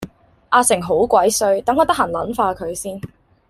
[0.49, 2.99] 阿成好鬼衰等我得閒撚化佢先